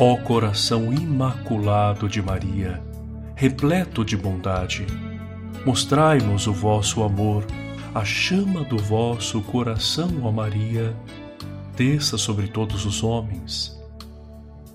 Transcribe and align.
Ó 0.00 0.16
coração 0.16 0.92
imaculado 0.92 2.08
de 2.08 2.22
Maria, 2.22 2.80
repleto 3.34 4.04
de 4.04 4.16
bondade, 4.16 4.86
mostrai-nos 5.66 6.46
o 6.46 6.52
vosso 6.52 7.02
amor, 7.02 7.44
a 7.92 8.04
chama 8.04 8.62
do 8.62 8.78
vosso 8.78 9.42
coração, 9.42 10.08
ó 10.22 10.30
Maria, 10.30 10.96
desça 11.76 12.16
sobre 12.16 12.46
todos 12.46 12.86
os 12.86 13.02
homens. 13.02 13.76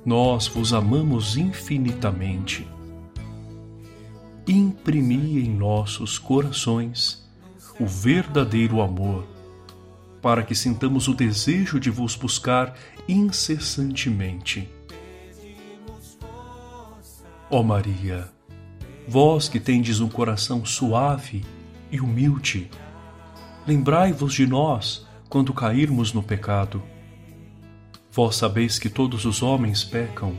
Nós 0.05 0.46
vos 0.47 0.73
amamos 0.73 1.37
infinitamente. 1.37 2.68
Imprimi 4.46 5.39
em 5.39 5.55
nossos 5.55 6.19
corações 6.19 7.25
o 7.79 7.86
verdadeiro 7.86 8.82
amor, 8.82 9.25
para 10.21 10.43
que 10.43 10.54
sintamos 10.54 11.07
o 11.07 11.14
desejo 11.14 11.79
de 11.79 11.89
vos 11.89 12.14
buscar 12.14 12.75
incessantemente 13.07 14.69
Ó 17.50 17.61
Maria, 17.61 18.29
vós 19.07 19.47
que 19.47 19.60
tendes 19.60 20.00
um 20.00 20.10
coração 20.10 20.65
suave 20.65 21.46
e 21.92 22.00
humilde, 22.00 22.70
lembrai-vos 23.68 24.34
de 24.34 24.47
nós 24.47 25.06
quando 25.29 25.54
cairmos 25.54 26.14
no 26.14 26.24
pecado. 26.24 26.82
Vós 28.11 28.36
sabeis 28.36 28.79
que 28.79 28.89
todos 28.89 29.25
os 29.25 29.42
homens 29.42 29.84
pecam. 29.84 30.36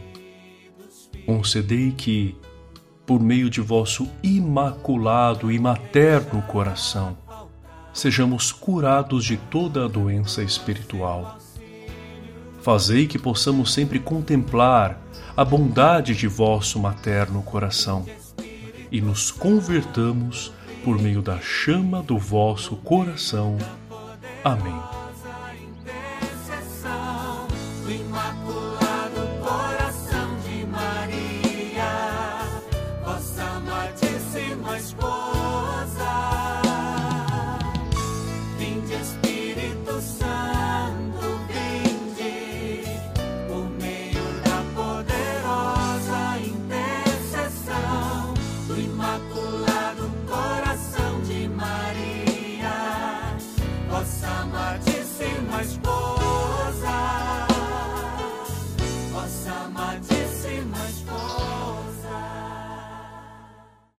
Concedei 1.26 1.92
que, 1.92 2.36
por 3.06 3.20
meio 3.20 3.50
de 3.50 3.60
vosso 3.60 4.08
imaculado 4.22 5.50
e 5.50 5.58
materno 5.58 6.42
coração, 6.42 7.16
sejamos 7.92 8.50
curados 8.50 9.24
de 9.24 9.36
toda 9.36 9.84
a 9.84 9.88
doença 9.88 10.42
espiritual. 10.42 11.38
Fazei 12.64 13.06
que 13.06 13.18
possamos 13.18 13.74
sempre 13.74 13.98
contemplar 13.98 14.98
a 15.36 15.44
bondade 15.44 16.14
de 16.14 16.26
vosso 16.26 16.80
materno 16.80 17.42
coração 17.42 18.06
e 18.90 19.02
nos 19.02 19.30
convertamos 19.30 20.50
por 20.82 20.98
meio 20.98 21.20
da 21.20 21.38
chama 21.40 22.02
do 22.02 22.16
vosso 22.16 22.74
coração. 22.76 23.58
Amém. 24.42 25.03
esposa, 55.64 57.46
nossa 59.12 59.52
amadíssima 59.64 60.76
esposa. 60.88 61.03